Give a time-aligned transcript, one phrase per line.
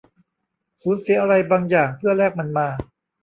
[0.81, 2.67] สูญเสียอะไรบางอย่างเพื่อแลกมันมา